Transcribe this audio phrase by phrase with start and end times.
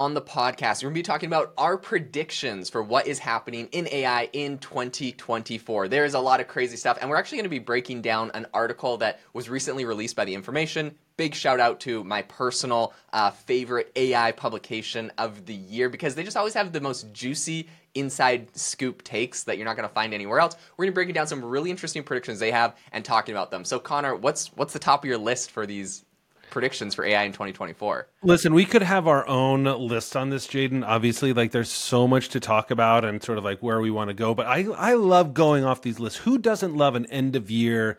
[0.00, 3.68] on the podcast, we're going to be talking about our predictions for what is happening
[3.70, 5.88] in AI in 2024.
[5.88, 8.30] There is a lot of crazy stuff, and we're actually going to be breaking down
[8.32, 10.94] an article that was recently released by The Information.
[11.18, 16.24] Big shout out to my personal uh, favorite AI publication of the year because they
[16.24, 20.14] just always have the most juicy inside scoop takes that you're not going to find
[20.14, 20.56] anywhere else.
[20.78, 23.50] We're going to be breaking down some really interesting predictions they have and talking about
[23.50, 23.66] them.
[23.66, 26.06] So, Connor, what's what's the top of your list for these
[26.50, 28.08] predictions for AI in 2024.
[28.22, 30.84] Listen, we could have our own list on this, Jaden.
[30.86, 34.08] Obviously, like there's so much to talk about and sort of like where we want
[34.08, 34.34] to go.
[34.34, 36.20] But I I love going off these lists.
[36.20, 37.98] Who doesn't love an end of year,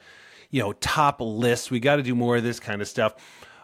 [0.49, 1.71] you know, top list?
[1.71, 3.15] We got to do more of this kind of stuff.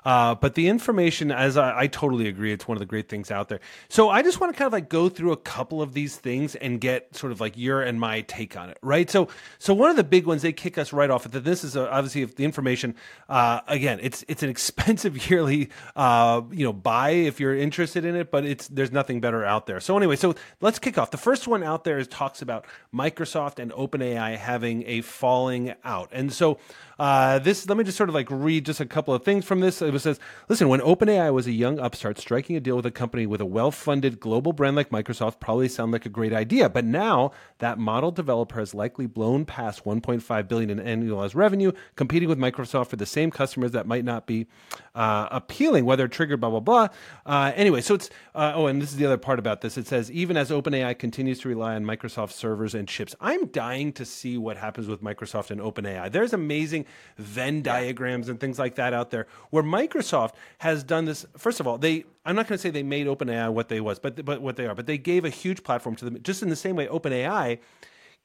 [0.08, 3.30] Uh, but the information, as I, I, totally agree, it's one of the great things
[3.30, 3.60] out there.
[3.90, 6.56] So I just want to kind of like go through a couple of these things
[6.56, 9.10] and get sort of like your and my take on it, right?
[9.10, 9.28] So,
[9.60, 11.44] so one of the big ones they kick us right off at that.
[11.44, 12.96] This is a, obviously the information.
[13.28, 18.16] Uh, again, it's it's an expensive yearly, uh, you know, buy if you're interested in
[18.16, 19.82] it, but it's there's nothing better out there.
[19.82, 21.12] So anyway, so let's kick off.
[21.12, 26.08] The first one out there is talks about Microsoft and OpenAI having a falling out,
[26.14, 26.60] and so
[27.00, 29.60] uh, this, let me just sort of like read just a couple of things from
[29.60, 29.82] this.
[29.82, 33.28] It says, listen, when OpenAI was a young upstart, striking a deal with a company
[33.28, 36.70] with a well funded global brand like Microsoft probably sounded like a great idea.
[36.70, 42.28] But now that model developer has likely blown past 1.5 billion in annualized revenue, competing
[42.28, 44.48] with Microsoft for the same customers that might not be
[44.96, 46.88] uh, appealing, whether triggered, blah, blah, blah.
[47.26, 49.78] Uh, anyway, so it's, uh, oh, and this is the other part about this.
[49.78, 53.94] It says, even as OpenAI continues to rely on Microsoft servers and chips, I'm dying
[53.94, 56.12] to see what happens with Microsoft and OpenAI.
[56.12, 56.87] There's amazing
[57.18, 61.26] Venn diagrams and things like that out there where Microsoft has done this.
[61.38, 64.00] First of all, they I'm not going to say they made OpenAI what they was,
[64.00, 66.22] but but what they are, but they gave a huge platform to them.
[66.22, 67.60] Just in the same way, OpenAI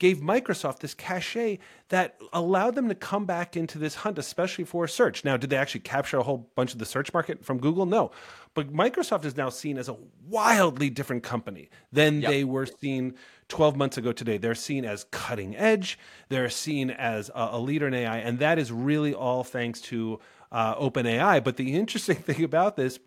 [0.03, 4.89] gave Microsoft this cachet that allowed them to come back into this hunt, especially for
[4.89, 5.25] search.
[5.25, 7.87] Now, did they actually capture a whole bunch of the search market from Google?
[7.87, 8.11] No.
[8.53, 12.33] But Microsoft is now seen as a wildly different company than yep.
[12.33, 13.15] they were seen
[13.47, 14.39] 12 months ago today.
[14.39, 18.59] They're seen as cutting edge, they're seen as a, a leader in AI, and that
[18.59, 20.19] is really all thanks to
[20.51, 21.45] uh, OpenAI.
[21.45, 22.99] But the interesting thing about this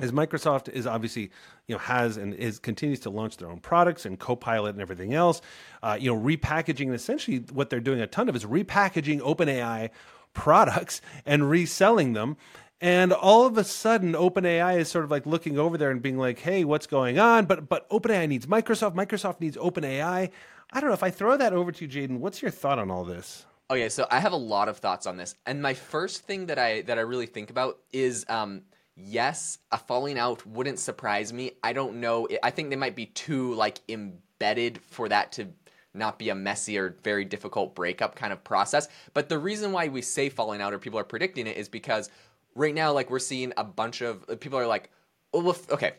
[0.00, 1.30] is Microsoft is obviously
[1.66, 5.14] you know has and is continues to launch their own products and Copilot and everything
[5.14, 5.40] else.
[5.82, 9.90] Uh, you know, repackaging and essentially what they're doing a ton of is repackaging OpenAI
[10.32, 12.36] products and reselling them.
[12.80, 16.18] And all of a sudden, OpenAI is sort of like looking over there and being
[16.18, 18.94] like, "Hey, what's going on?" But but OpenAI needs Microsoft.
[18.94, 20.30] Microsoft needs OpenAI.
[20.72, 22.18] I don't know if I throw that over to you, Jaden.
[22.18, 23.46] What's your thought on all this?
[23.70, 26.58] Okay, so I have a lot of thoughts on this, and my first thing that
[26.58, 28.62] I that I really think about is um,
[28.96, 31.52] yes, a falling out wouldn't surprise me.
[31.62, 32.28] I don't know.
[32.42, 35.48] I think they might be too like embedded for that to
[35.94, 38.88] not be a messy or very difficult breakup kind of process.
[39.12, 42.10] But the reason why we say falling out or people are predicting it is because
[42.54, 44.90] right now, like we're seeing a bunch of people are like,
[45.32, 45.92] oh, well, okay.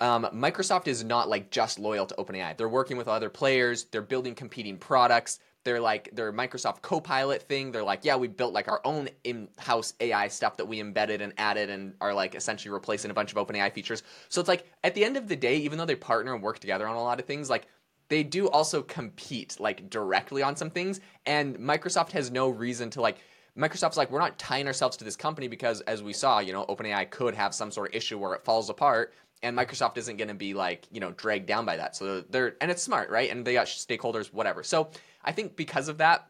[0.00, 2.56] Um, Microsoft is not like just loyal to OpenAI.
[2.56, 3.84] They're working with other players.
[3.84, 7.70] They're building competing products they're like their Microsoft Copilot thing.
[7.70, 11.32] They're like, yeah, we built like our own in-house AI stuff that we embedded and
[11.38, 14.02] added and are like essentially replacing a bunch of OpenAI features.
[14.28, 16.58] So it's like at the end of the day, even though they partner and work
[16.58, 17.66] together on a lot of things, like
[18.08, 21.00] they do also compete like directly on some things.
[21.26, 23.18] And Microsoft has no reason to like.
[23.56, 26.64] Microsoft's like, we're not tying ourselves to this company because, as we saw, you know,
[26.70, 29.12] OpenAI could have some sort of issue where it falls apart
[29.42, 31.96] and Microsoft isn't going to be like you know dragged down by that.
[31.96, 33.30] So they're and it's smart, right?
[33.30, 34.62] And they got stakeholders, whatever.
[34.62, 34.90] So
[35.24, 36.28] I think because of that,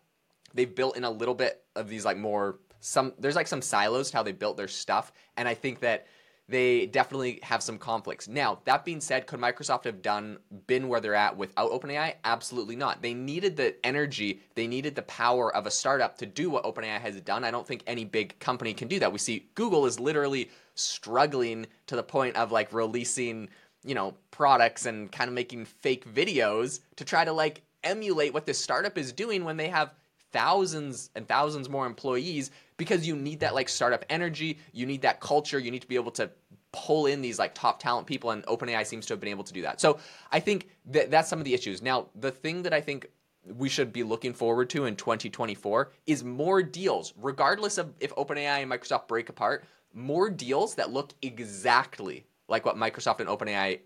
[0.54, 3.12] they've built in a little bit of these like more some.
[3.19, 6.06] There's like some silos to how they built their stuff, and I think that
[6.48, 8.28] they definitely have some conflicts.
[8.28, 12.14] Now, that being said, could Microsoft have done been where they're at without OpenAI?
[12.25, 13.00] Absolutely not.
[13.00, 17.00] They needed the energy, they needed the power of a startup to do what OpenAI
[17.00, 17.44] has done.
[17.44, 19.12] I don't think any big company can do that.
[19.12, 23.48] We see Google is literally struggling to the point of like releasing,
[23.84, 28.47] you know, products and kind of making fake videos to try to like emulate what
[28.47, 29.94] this startup is doing when they have
[30.32, 35.20] thousands and thousands more employees because you need that like startup energy, you need that
[35.20, 36.31] culture, you need to be able to
[36.72, 39.53] pull in these like top talent people and OpenAI seems to have been able to
[39.53, 39.80] do that.
[39.80, 39.98] So
[40.30, 41.83] I think that that's some of the issues.
[41.83, 43.07] Now, the thing that I think
[43.45, 48.62] we should be looking forward to in 2024 is more deals, regardless of if OpenAI
[48.62, 49.65] and Microsoft break apart
[49.95, 53.80] more deals that look exactly like what Microsoft and OpenAI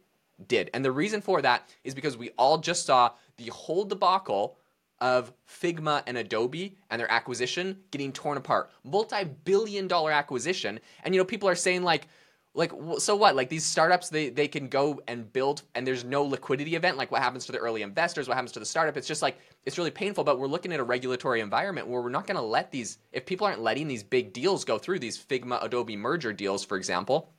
[0.49, 0.71] did.
[0.75, 4.59] And the reason for that is because we all just saw the whole debacle
[5.01, 8.71] of Figma and Adobe and their acquisition getting torn apart.
[8.85, 10.81] Multi-billion dollar acquisition.
[11.05, 12.09] And you know people are saying like
[12.57, 16.23] like so what like these startups they they can go and build and there's no
[16.23, 19.07] liquidity event like what happens to the early investors what happens to the startup it's
[19.07, 22.27] just like it's really painful but we're looking at a regulatory environment where we're not
[22.27, 25.63] going to let these if people aren't letting these big deals go through these figma
[25.63, 27.31] adobe merger deals for example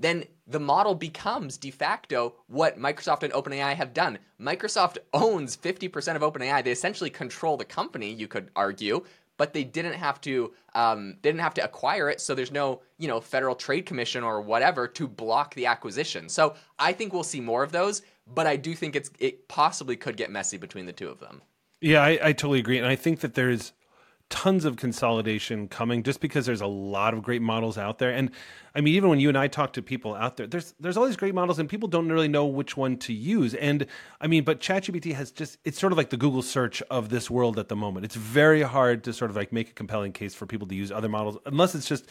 [0.00, 4.18] then the model becomes de facto what Microsoft and OpenAI have done.
[4.40, 6.64] Microsoft owns 50% of OpenAI.
[6.64, 9.04] They essentially control the company, you could argue,
[9.36, 13.08] but they didn't have to um, didn't have to acquire it, so there's no you
[13.08, 16.28] know federal trade commission or whatever to block the acquisition.
[16.28, 19.96] So I think we'll see more of those, but I do think it's it possibly
[19.96, 21.40] could get messy between the two of them.
[21.80, 23.72] Yeah, I, I totally agree, and I think that there's
[24.30, 28.10] tons of consolidation coming just because there's a lot of great models out there.
[28.10, 28.30] And
[28.72, 31.04] i mean even when you and i talk to people out there there's there's all
[31.04, 33.54] these great models and people don't really know which one to use.
[33.54, 33.86] And
[34.20, 37.28] i mean but chatgpt has just it's sort of like the google search of this
[37.28, 38.04] world at the moment.
[38.06, 40.92] It's very hard to sort of like make a compelling case for people to use
[40.92, 42.06] other models unless it's just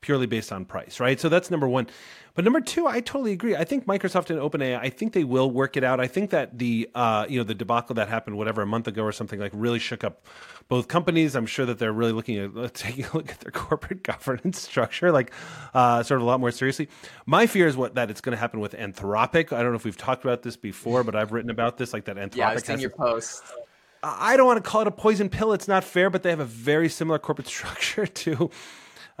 [0.00, 1.20] purely based on price, right?
[1.20, 1.86] So that's number one.
[2.34, 3.56] But number two, I totally agree.
[3.56, 6.00] I think Microsoft and OpenAI, I think they will work it out.
[6.00, 9.02] I think that the uh, you know the debacle that happened whatever a month ago
[9.02, 10.24] or something like really shook up
[10.68, 11.34] both companies.
[11.34, 15.10] I'm sure that they're really looking at taking a look at their corporate governance structure,
[15.10, 15.32] like
[15.74, 16.88] uh, sort of a lot more seriously.
[17.26, 19.52] My fear is what that it's going to happen with Anthropic.
[19.52, 22.04] I don't know if we've talked about this before, but I've written about this, like
[22.04, 22.36] that Anthropic.
[22.36, 23.42] Yeah, I've seen your post.
[24.02, 25.52] I don't want to call it a poison pill.
[25.52, 28.50] It's not fair, but they have a very similar corporate structure to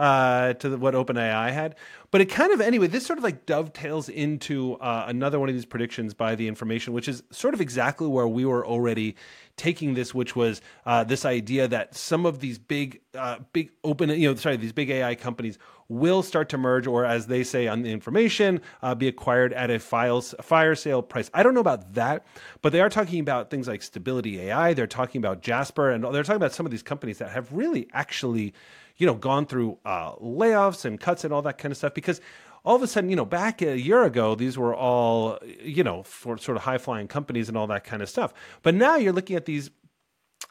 [0.00, 1.76] uh, to what OpenAI had.
[2.10, 5.54] But it kind of, anyway, this sort of like dovetails into uh, another one of
[5.54, 9.14] these predictions by the information, which is sort of exactly where we were already
[9.56, 14.08] taking this, which was uh, this idea that some of these big, uh, big open,
[14.08, 15.58] you know, sorry, these big AI companies
[15.88, 19.70] will start to merge, or as they say on the information, uh, be acquired at
[19.70, 21.30] a files, fire sale price.
[21.34, 22.24] I don't know about that,
[22.62, 24.72] but they are talking about things like Stability AI.
[24.72, 27.86] They're talking about Jasper, and they're talking about some of these companies that have really
[27.92, 28.54] actually
[29.00, 32.20] you know, gone through uh, layoffs and cuts and all that kind of stuff because
[32.64, 36.02] all of a sudden, you know, back a year ago, these were all, you know,
[36.02, 38.34] for sort of high flying companies and all that kind of stuff.
[38.62, 39.70] But now you're looking at these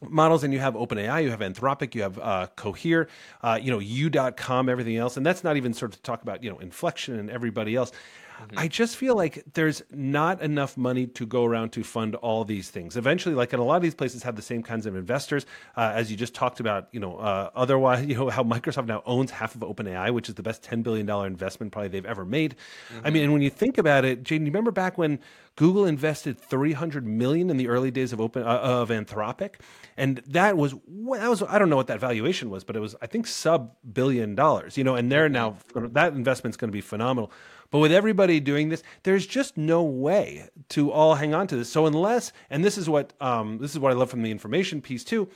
[0.02, 3.08] models and you have OpenAI, you have Anthropic, you have uh, Cohere,
[3.44, 5.16] uh, you know, U.com, everything else.
[5.16, 7.92] And that's not even sort of to talk about, you know, inflection and everybody else.
[8.40, 8.60] Mm-hmm.
[8.60, 12.70] I just feel like there's not enough money to go around to fund all these
[12.70, 12.96] things.
[12.96, 15.46] Eventually, like in a lot of these places, have the same kinds of investors
[15.76, 16.88] uh, as you just talked about.
[16.92, 20.36] You know, uh, otherwise, you know how Microsoft now owns half of OpenAI, which is
[20.36, 22.56] the best ten billion dollar investment probably they've ever made.
[22.94, 23.08] Mm-hmm.
[23.08, 25.20] I mean, and when you think about it, Jaden, you remember back when
[25.56, 29.56] Google invested 300 million in the early days of open uh, of Anthropic,
[29.98, 32.96] and that was that was I don't know what that valuation was, but it was
[33.02, 34.78] I think sub billion dollars.
[34.78, 37.32] You know, and they're now that investment's going to be phenomenal.
[37.72, 41.72] But with everybody doing this, there's just no way to all hang on to this.
[41.72, 44.82] So unless, and this is what um, this is what I love from the information
[44.82, 45.30] piece too.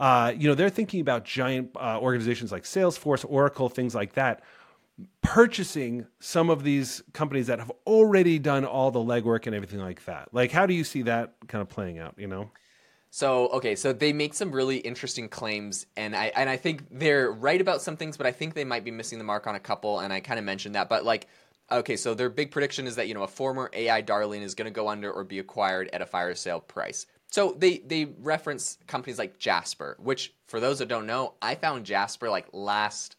[0.00, 4.42] Uh, you know, they're thinking about giant uh, organizations like Salesforce, Oracle, things like that,
[5.20, 10.04] purchasing some of these companies that have already done all the legwork and everything like
[10.06, 10.28] that.
[10.32, 12.14] Like, how do you see that kind of playing out?
[12.16, 12.50] You know.
[13.14, 17.30] So okay, so they make some really interesting claims, and I and I think they're
[17.30, 19.60] right about some things, but I think they might be missing the mark on a
[19.60, 20.00] couple.
[20.00, 21.28] And I kind of mentioned that, but like
[21.72, 24.66] Okay, so their big prediction is that you know a former AI darling is going
[24.66, 27.06] to go under or be acquired at a fire sale price.
[27.30, 31.86] So they they reference companies like Jasper, which for those that don't know, I found
[31.86, 33.16] Jasper like last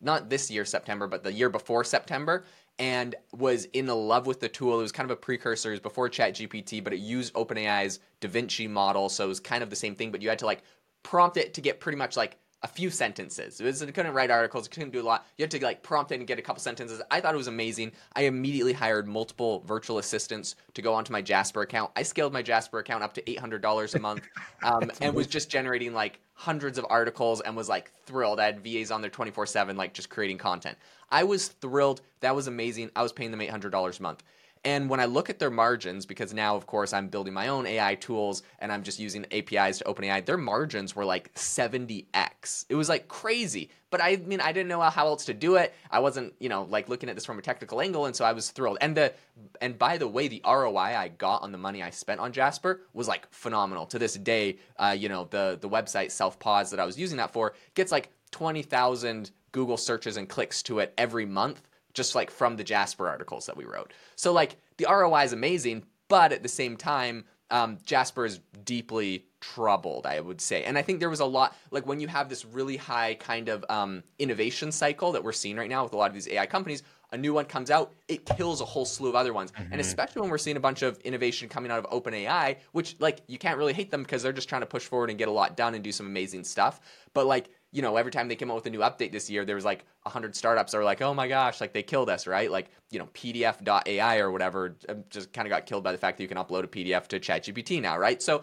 [0.00, 2.44] not this year September, but the year before September
[2.78, 4.78] and was in love with the tool.
[4.78, 8.70] It was kind of a precursor, it was before ChatGPT, but it used OpenAI's DaVinci
[8.70, 10.62] model, so it was kind of the same thing, but you had to like
[11.02, 13.60] prompt it to get pretty much like a few sentences.
[13.60, 15.26] It, was, it couldn't write articles, it couldn't do a lot.
[15.38, 17.00] You had to like prompt it and get a couple sentences.
[17.10, 17.92] I thought it was amazing.
[18.14, 21.90] I immediately hired multiple virtual assistants to go onto my Jasper account.
[21.96, 24.28] I scaled my Jasper account up to $800 a month
[24.62, 28.40] um, and was just generating like hundreds of articles and was like thrilled.
[28.40, 30.76] I had VAs on there 24 7, like just creating content.
[31.10, 32.02] I was thrilled.
[32.20, 32.90] That was amazing.
[32.94, 34.22] I was paying them $800 a month.
[34.64, 37.66] And when I look at their margins, because now, of course, I'm building my own
[37.66, 42.66] AI tools and I'm just using APIs to OpenAI, their margins were like 70x.
[42.68, 43.70] It was like crazy.
[43.88, 45.72] But I mean, I didn't know how else to do it.
[45.90, 48.32] I wasn't, you know, like looking at this from a technical angle, and so I
[48.32, 48.78] was thrilled.
[48.80, 49.12] And the
[49.60, 52.82] and by the way, the ROI I got on the money I spent on Jasper
[52.92, 53.86] was like phenomenal.
[53.86, 57.16] To this day, uh, you know, the the website Self Pause that I was using
[57.16, 61.62] that for gets like twenty thousand Google searches and clicks to it every month
[61.94, 63.92] just like from the Jasper articles that we wrote.
[64.16, 69.26] So like the ROI is amazing, but at the same time, um, Jasper is deeply
[69.40, 70.64] troubled, I would say.
[70.64, 73.48] And I think there was a lot, like when you have this really high kind
[73.48, 76.46] of um, innovation cycle that we're seeing right now with a lot of these AI
[76.46, 76.82] companies,
[77.12, 79.50] a new one comes out, it kills a whole slew of other ones.
[79.52, 79.72] Mm-hmm.
[79.72, 83.22] And especially when we're seeing a bunch of innovation coming out of OpenAI, which like
[83.26, 85.32] you can't really hate them because they're just trying to push forward and get a
[85.32, 86.80] lot done and do some amazing stuff.
[87.12, 89.44] But like you know, every time they came out with a new update this year,
[89.44, 92.26] there was like 100 startups that were like, oh my gosh, like they killed us,
[92.26, 92.50] right?
[92.50, 96.18] Like, you know, PDF.ai or whatever um, just kind of got killed by the fact
[96.18, 98.20] that you can upload a PDF to ChatGPT now, right?
[98.20, 98.42] So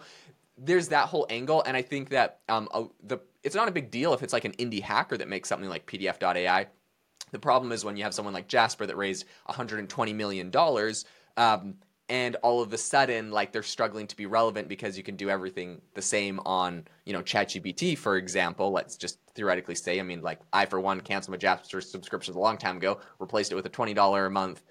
[0.56, 1.62] there's that whole angle.
[1.66, 2.68] And I think that um,
[3.02, 5.68] the it's not a big deal if it's like an indie hacker that makes something
[5.68, 6.66] like PDF.ai
[7.30, 11.04] The problem is when you have someone like Jasper that raised 120 million dollars.
[11.36, 11.76] Um,
[12.08, 15.28] and all of a sudden like they're struggling to be relevant because you can do
[15.28, 20.22] everything the same on you know ChatGPT for example let's just theoretically say I mean
[20.22, 23.66] like I for one canceled my Jasper subscription a long time ago replaced it with
[23.66, 24.62] a $20 a month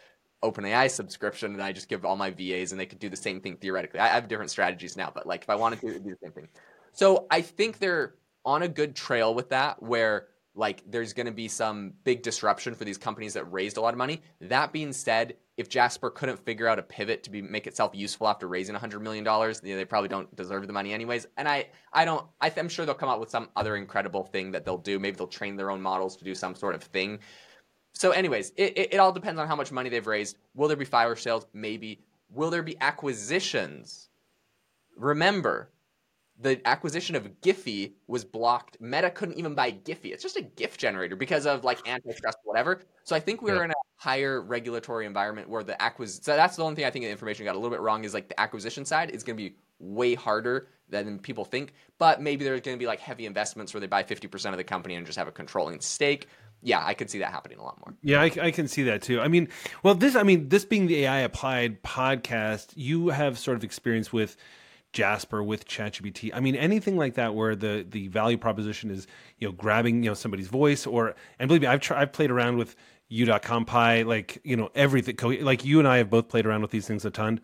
[0.44, 3.42] OpenAI subscription and I just give all my VAs and they could do the same
[3.42, 4.00] thing theoretically.
[4.00, 6.48] I have different strategies now but like if I wanted to do the same thing.
[6.92, 8.16] So I think they're
[8.46, 10.28] on a good trail with that where
[10.58, 13.94] like there's going to be some big disruption for these companies that raised a lot
[13.94, 14.22] of money.
[14.42, 18.28] That being said, if Jasper couldn't figure out a pivot to be make itself useful
[18.28, 21.28] after raising 100 million dollars, they probably don't deserve the money anyways.
[21.38, 24.52] And I I don't I am sure they'll come up with some other incredible thing
[24.52, 25.00] that they'll do.
[25.00, 27.20] Maybe they'll train their own models to do some sort of thing.
[27.94, 30.38] So, anyways, it, it, it all depends on how much money they've raised.
[30.54, 31.48] Will there be fire sales?
[31.54, 32.02] Maybe.
[32.30, 34.10] Will there be acquisitions?
[34.96, 35.70] Remember,
[36.40, 38.78] the acquisition of Giphy was blocked.
[38.80, 40.12] Meta couldn't even buy Giphy.
[40.14, 42.82] It's just a GIF generator because of like antitrust, whatever.
[43.04, 43.66] So I think we're yeah.
[43.66, 46.24] in a higher regulatory environment where the acquisition.
[46.24, 48.14] So that's the only thing I think the information got a little bit wrong is
[48.14, 51.74] like the acquisition side is going to be way harder than people think.
[51.98, 54.64] But maybe there's going to be like heavy investments where they buy 50% of the
[54.64, 56.28] company and just have a controlling stake.
[56.62, 57.96] Yeah, I could see that happening a lot more.
[58.02, 59.22] Yeah, I, I, can see that too.
[59.22, 59.48] I mean,
[59.84, 64.12] well, this, I mean, this being the AI applied podcast, you have sort of experience
[64.12, 64.36] with
[64.98, 66.32] Jasper with ChatGPT.
[66.34, 69.06] I mean, anything like that where the the value proposition is
[69.38, 72.32] you know grabbing you know somebody's voice or and believe me, I've tried, I've played
[72.32, 72.76] around with
[73.10, 75.16] U.compy, like you know everything.
[75.46, 77.42] Like you and I have both played around with these things a ton.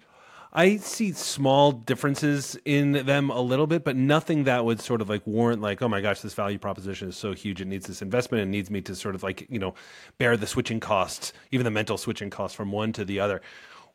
[0.52, 5.10] I see small differences in them a little bit, but nothing that would sort of
[5.10, 7.62] like warrant like, oh my gosh, this value proposition is so huge.
[7.62, 9.76] It needs this investment and needs me to sort of like, you know,
[10.18, 13.42] bear the switching costs, even the mental switching costs from one to the other.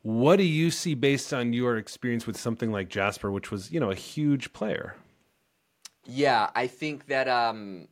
[0.09, 3.79] What do you see based on your experience with something like Jasper, which was, you
[3.79, 4.97] know, a huge player?
[6.07, 7.88] Yeah, I think that um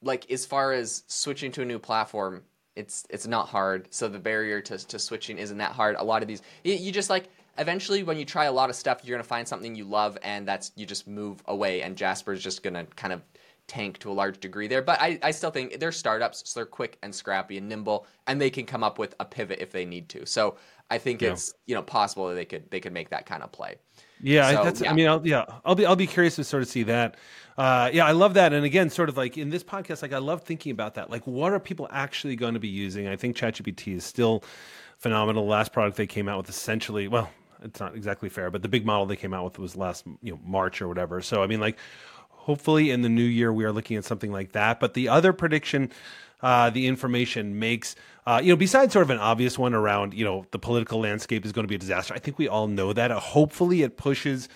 [0.00, 2.44] like as far as switching to a new platform,
[2.76, 3.88] it's it's not hard.
[3.90, 5.96] So the barrier to to switching isn't that hard.
[5.98, 7.24] A lot of these you just like
[7.58, 10.16] eventually when you try a lot of stuff, you're going to find something you love
[10.22, 13.20] and that's you just move away and Jasper's just going to kind of
[13.68, 14.82] tank to a large degree there.
[14.82, 18.40] But I, I still think they're startups, so they're quick and scrappy and nimble, and
[18.40, 20.26] they can come up with a pivot if they need to.
[20.26, 20.56] So
[20.90, 21.32] I think yeah.
[21.32, 23.76] it's you know possible that they could they could make that kind of play.
[24.20, 24.80] Yeah, so, that's.
[24.80, 24.90] Yeah.
[24.90, 27.16] I mean, I'll, yeah, I'll be I'll be curious to sort of see that.
[27.56, 28.52] Uh, yeah, I love that.
[28.52, 31.10] And again, sort of like in this podcast, like I love thinking about that.
[31.10, 33.08] Like, what are people actually going to be using?
[33.08, 34.44] I think ChatGPT is still
[34.98, 35.44] phenomenal.
[35.44, 37.30] The last product they came out with essentially, well,
[37.62, 40.32] it's not exactly fair, but the big model they came out with was last you
[40.32, 41.20] know March or whatever.
[41.20, 41.78] So I mean, like,
[42.48, 44.80] hopefully in the new year we are looking at something like that.
[44.80, 45.90] But the other prediction
[46.40, 47.96] uh, the information makes.
[48.26, 51.46] Uh, you know, besides sort of an obvious one around, you know, the political landscape
[51.46, 52.12] is going to be a disaster.
[52.14, 53.10] I think we all know that.
[53.10, 54.48] Uh, hopefully, it pushes,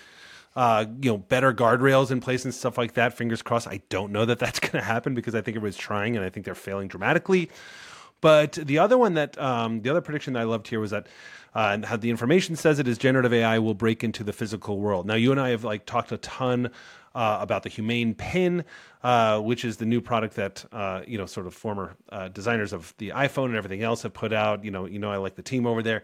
[0.55, 3.17] uh, you know, better guardrails in place and stuff like that.
[3.17, 3.67] Fingers crossed.
[3.67, 6.29] I don't know that that's going to happen because I think everybody's trying and I
[6.29, 7.49] think they're failing dramatically.
[8.23, 11.07] But the other one that, um, the other prediction that I loved here was that,
[11.53, 15.05] uh, how the information says it is generative AI will break into the physical world.
[15.05, 16.71] Now, you and I have like talked a ton
[17.13, 18.63] uh, about the Humane Pin,
[19.03, 22.71] uh, which is the new product that uh, you know, sort of former uh, designers
[22.71, 24.63] of the iPhone and everything else have put out.
[24.63, 26.03] You know, you know, I like the team over there,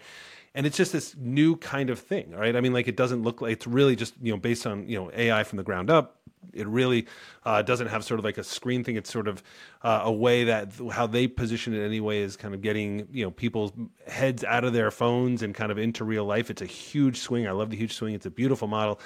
[0.54, 2.54] and it's just this new kind of thing, right?
[2.54, 5.00] I mean, like it doesn't look like it's really just you know based on you
[5.00, 6.19] know AI from the ground up.
[6.54, 7.08] It really
[7.46, 8.96] uh, doesn't have sort of like a screen thing.
[8.96, 9.44] It's sort of
[9.84, 13.32] uh, a way that how they position it anyway is kind of getting you know
[13.32, 13.72] people's
[14.08, 16.50] heads out of their phones and kind of into real life.
[16.50, 17.48] It's a huge swing.
[17.48, 18.14] I love the huge swing.
[18.14, 19.00] It's a beautiful model.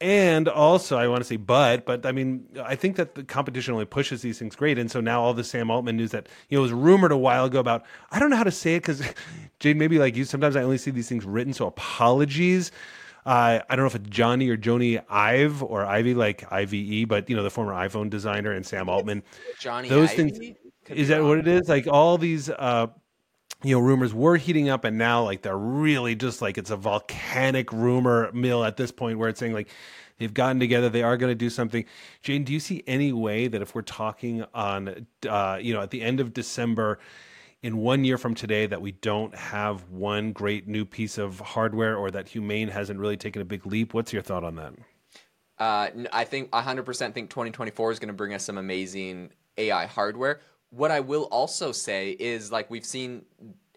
[0.00, 3.74] And also, I want to say, but, but I mean, I think that the competition
[3.74, 4.78] only pushes these things great.
[4.78, 7.46] And so now all the Sam Altman news that, you know, was rumored a while
[7.46, 9.02] ago about, I don't know how to say it because,
[9.58, 11.52] Jade, maybe like you, sometimes I only see these things written.
[11.52, 12.70] So apologies.
[13.28, 17.28] Uh, I don't know if it's Johnny or Joni Ive or Ivy, like IVE, but,
[17.28, 19.22] you know, the former iPhone designer and Sam Altman.
[19.60, 20.30] Johnny Those Ivy?
[20.30, 20.56] things.
[20.88, 21.68] is that what it is?
[21.68, 22.86] Like all these, uh,
[23.62, 26.76] you know, rumors were heating up, and now like they're really just like it's a
[26.76, 29.68] volcanic rumor mill at this point where it's saying like
[30.16, 31.84] they've gotten together, they are going to do something.
[32.22, 35.90] Jane, do you see any way that if we're talking on, uh, you know, at
[35.90, 36.98] the end of December,
[37.62, 41.96] in one year from today, that we don't have one great new piece of hardware,
[41.96, 43.94] or that Humane hasn't really taken a big leap?
[43.94, 44.74] What's your thought on that?
[45.58, 50.40] Uh, I think 100% think 2024 is going to bring us some amazing AI hardware
[50.70, 53.24] what I will also say is like we've seen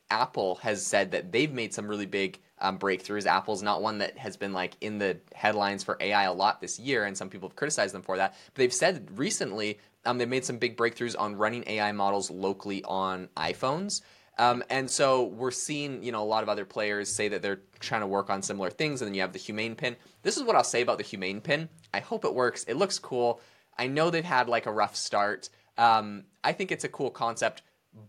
[0.09, 3.25] Apple has said that they've made some really big um, breakthroughs.
[3.25, 6.77] Apple's not one that has been like in the headlines for AI a lot this
[6.79, 8.35] year, and some people have criticized them for that.
[8.47, 12.84] But they've said recently um, they've made some big breakthroughs on running AI models locally
[12.86, 14.01] on iPhones.
[14.38, 17.62] Um, and so we're seeing, you know, a lot of other players say that they're
[17.79, 19.01] trying to work on similar things.
[19.01, 19.96] And then you have the Humane Pin.
[20.24, 21.70] This is what I'll say about the Humane Pin.
[21.93, 22.63] I hope it works.
[22.63, 23.41] It looks cool.
[23.77, 25.50] I know they've had like a rough start.
[25.77, 27.62] Um, I think it's a cool concept.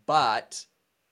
[0.06, 0.64] but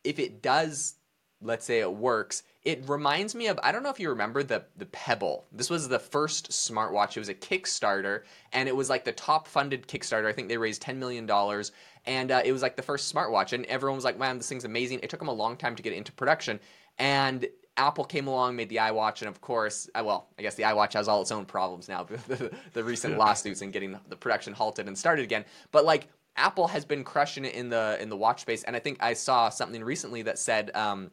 [0.04, 0.94] if it does,
[1.42, 4.64] let's say it works, it reminds me of I don't know if you remember the
[4.76, 5.46] the Pebble.
[5.52, 7.16] This was the first smartwatch.
[7.16, 10.26] It was a Kickstarter, and it was like the top funded Kickstarter.
[10.26, 11.72] I think they raised ten million dollars,
[12.06, 13.52] and uh, it was like the first smartwatch.
[13.52, 15.82] And everyone was like, "Man, this thing's amazing." It took them a long time to
[15.82, 16.60] get it into production,
[16.98, 20.64] and Apple came along, made the iWatch, and of course, uh, well, I guess the
[20.64, 22.04] iWatch has all its own problems now.
[22.28, 26.68] the, the recent lawsuits and getting the production halted and started again, but like Apple
[26.68, 29.48] has been crushing it in the in the watch space, and I think I saw
[29.48, 30.70] something recently that said.
[30.74, 31.10] Um,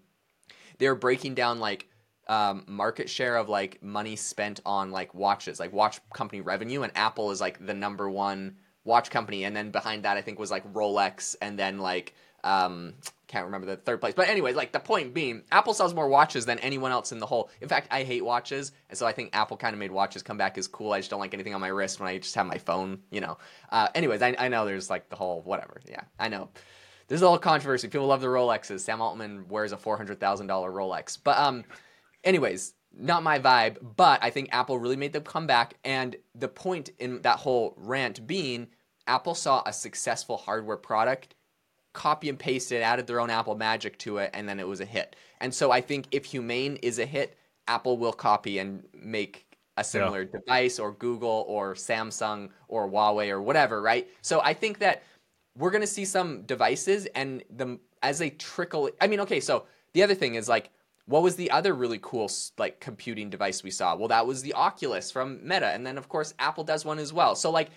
[0.78, 1.88] they were breaking down like
[2.28, 6.92] um, market share of like money spent on like watches, like watch company revenue, and
[6.96, 10.52] Apple is like the number one watch company, and then behind that I think was
[10.52, 12.94] like Rolex, and then like um,
[13.28, 16.46] can't remember the third place, but anyway, like the point being, Apple sells more watches
[16.46, 17.50] than anyone else in the whole.
[17.62, 20.38] In fact, I hate watches, and so I think Apple kind of made watches come
[20.38, 20.94] back as cool.
[20.94, 23.22] I just don't like anything on my wrist when I just have my phone, you
[23.22, 23.38] know.
[23.70, 25.82] Uh, anyways, I, I know there's like the whole whatever.
[25.90, 26.50] Yeah, I know
[27.08, 27.88] there's a little controversy.
[27.88, 28.82] People love the Rolexes.
[28.82, 31.18] Sam Altman wears a four hundred thousand dollar Rolex.
[31.24, 31.64] But um,
[32.24, 33.78] anyways, not my vibe.
[33.96, 35.76] But I think Apple really made them come back.
[35.84, 38.68] And the point in that whole rant being,
[39.08, 41.36] Apple saw a successful hardware product,
[41.94, 44.86] copy and pasted, added their own Apple magic to it, and then it was a
[44.86, 45.16] hit.
[45.40, 47.38] And so I think if Humane is a hit,
[47.68, 49.46] Apple will copy and make
[49.78, 50.40] a similar yeah.
[50.40, 54.08] device, or Google, or Samsung, or Huawei, or whatever, right?
[54.22, 55.04] So I think that
[55.58, 59.66] we're going to see some devices and the as they trickle I mean okay so
[59.94, 60.70] the other thing is like
[61.08, 63.96] what was the other really cool like computing device we saw?
[63.96, 67.14] Well that was the Oculus from Meta and then of course Apple does one as
[67.14, 67.36] well.
[67.36, 67.70] So like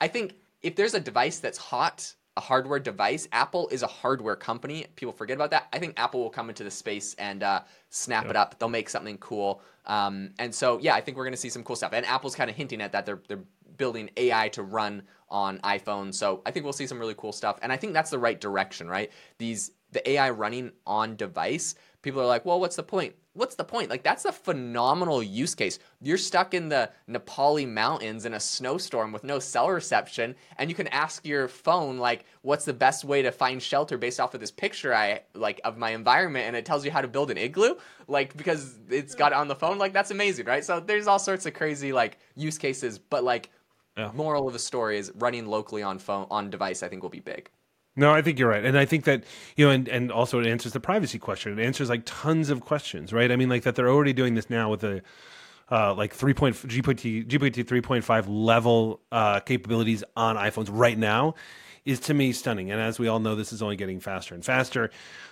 [0.00, 4.36] I think if there's a device that's hot a hardware device Apple is a hardware
[4.36, 4.86] company.
[4.94, 5.66] People forget about that.
[5.72, 8.58] I think Apple will come into the space and uh, snap it up.
[8.58, 9.60] They'll make something cool.
[9.86, 11.92] Um, and so yeah I think we're going to see some cool stuff.
[11.94, 13.06] And Apple's kind of hinting at that.
[13.06, 13.44] They're they're
[13.78, 16.12] building AI to run on iPhone.
[16.12, 17.58] So I think we'll see some really cool stuff.
[17.62, 19.10] And I think that's the right direction, right?
[19.38, 23.14] These the AI running on device, people are like, well, what's the point?
[23.32, 23.88] What's the point?
[23.88, 25.78] Like that's a phenomenal use case.
[26.02, 30.74] You're stuck in the Nepali mountains in a snowstorm with no cell reception, and you
[30.74, 34.40] can ask your phone like, what's the best way to find shelter based off of
[34.40, 37.38] this picture I like of my environment, and it tells you how to build an
[37.38, 37.76] igloo,
[38.08, 39.78] like because it's got it on the phone.
[39.78, 40.64] Like that's amazing, right?
[40.64, 43.50] So there's all sorts of crazy like use cases, but like
[43.98, 44.10] yeah.
[44.14, 46.82] Moral of the story is running locally on phone on device.
[46.82, 47.50] I think will be big.
[47.96, 49.24] No, I think you're right, and I think that
[49.56, 51.58] you know, and and also it answers the privacy question.
[51.58, 53.30] It answers like tons of questions, right?
[53.32, 55.02] I mean, like that they're already doing this now with the
[55.70, 60.96] uh, like three point GPT GPT three point five level uh, capabilities on iPhones right
[60.96, 61.34] now
[61.88, 62.70] is to me stunning.
[62.70, 64.90] And as we all know, this is only getting faster and faster.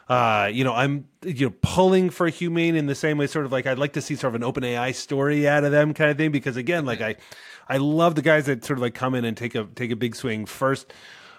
[0.09, 3.53] Uh, you know, I'm you know pulling for Humane in the same way, sort of
[3.53, 6.11] like I'd like to see sort of an open AI story out of them kind
[6.11, 7.17] of thing, because again, like I
[7.69, 9.97] I love the guys that sort of like come in and take a take a
[9.97, 10.93] big swing first.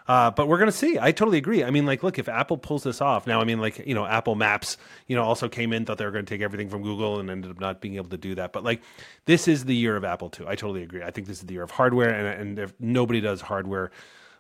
[0.08, 1.00] Uh, but we're gonna see.
[1.00, 1.64] I totally agree.
[1.64, 4.06] I mean, like, look, if Apple pulls this off now, I mean, like, you know,
[4.06, 4.78] Apple Maps,
[5.08, 7.30] you know, also came in thought they were going to take everything from Google and
[7.30, 8.54] ended up not being able to do that.
[8.54, 8.82] But like,
[9.26, 10.48] this is the year of Apple too.
[10.48, 11.04] I totally agree.
[11.04, 13.92] I think this is the year of hardware, and and if nobody does hardware.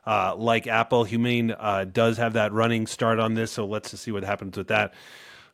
[0.07, 4.11] Uh, like Apple, Humane uh, does have that running start on this, so let's see
[4.11, 4.93] what happens with that.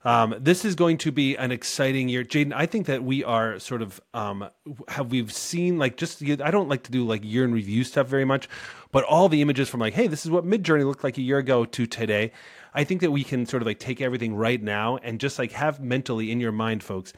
[0.05, 2.53] Um, this is going to be an exciting year, Jaden.
[2.53, 4.47] I think that we are sort of um,
[4.89, 8.07] have we've seen like just I don't like to do like year in review stuff
[8.07, 8.47] very much,
[8.91, 11.39] but all the images from like, hey, this is what Midjourney looked like a year
[11.39, 12.31] ago to today.
[12.75, 15.53] I think that we can sort of like take everything right now and just like
[15.53, 17.13] have mentally in your mind, folks.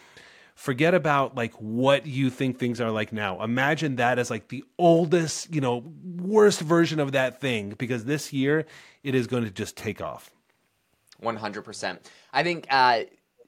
[0.55, 3.43] Forget about like what you think things are like now.
[3.43, 5.83] Imagine that as like the oldest, you know,
[6.17, 8.65] worst version of that thing because this year
[9.03, 10.31] it is going to just take off.
[11.21, 11.99] 100%.
[12.33, 13.01] I think uh,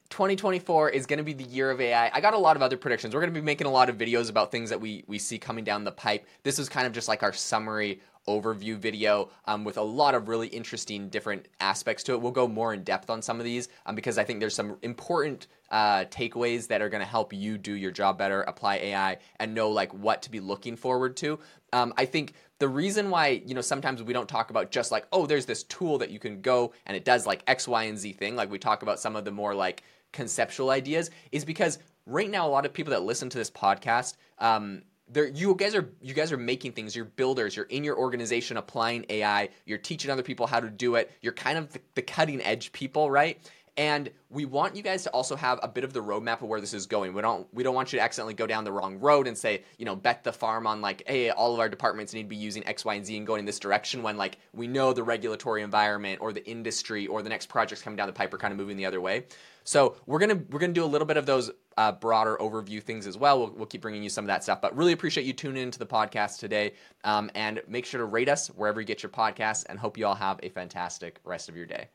[0.10, 2.10] 2024 is going to be the year of AI.
[2.13, 3.13] I got a lot of other predictions.
[3.13, 5.38] We're going to be making a lot of videos about things that we we see
[5.38, 6.26] coming down the pipe.
[6.43, 10.28] This is kind of just like our summary overview video um, with a lot of
[10.28, 12.22] really interesting different aspects to it.
[12.22, 14.78] We'll go more in depth on some of these um, because I think there's some
[14.82, 19.18] important uh, takeaways that are going to help you do your job better, apply AI,
[19.40, 21.40] and know like what to be looking forward to.
[21.74, 25.06] Um, I think the reason why you know sometimes we don't talk about just like
[25.12, 27.98] oh there's this tool that you can go and it does like X, Y, and
[27.98, 31.80] Z thing like we talk about some of the more like conceptual ideas is because
[32.06, 35.76] right now a lot of people that listen to this podcast um, there you guys
[35.76, 36.96] are you guys are making things.
[36.96, 37.56] You're builders.
[37.56, 41.12] You're in your organization applying ai you're teaching other people how to do it.
[41.22, 43.39] You're kind of the, the cutting edge people right
[43.78, 46.60] And we want you guys to also have a bit of the roadmap of where
[46.60, 47.13] this is going.
[47.13, 49.63] We don't we don't want you to accidentally go down the wrong road and say,
[49.78, 52.36] you know, bet the farm on like, hey, all of our departments need to be
[52.36, 55.04] using X, Y, and Z and going in this direction when like we know the
[55.04, 58.52] regulatory environment or the industry or the next projects coming down the pipe are kind
[58.52, 59.26] of moving the other way.
[59.63, 63.06] So we're gonna we're gonna do a little bit of those uh, broader overview things
[63.06, 63.40] as well.
[63.40, 63.54] well.
[63.56, 65.86] We'll keep bringing you some of that stuff, but really appreciate you tuning into the
[65.86, 66.74] podcast today.
[67.04, 69.66] Um, and make sure to rate us wherever you get your podcasts.
[69.68, 71.90] And hope you all have a fantastic rest of your day.